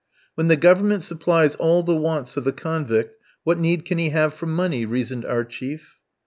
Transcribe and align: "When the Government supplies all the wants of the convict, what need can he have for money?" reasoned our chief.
"When 0.33 0.47
the 0.47 0.55
Government 0.55 1.03
supplies 1.03 1.53
all 1.57 1.83
the 1.83 1.95
wants 1.95 2.35
of 2.35 2.43
the 2.43 2.51
convict, 2.53 3.17
what 3.43 3.59
need 3.59 3.85
can 3.85 3.99
he 3.99 4.09
have 4.09 4.33
for 4.33 4.47
money?" 4.47 4.83
reasoned 4.83 5.25
our 5.25 5.43
chief. 5.43 5.99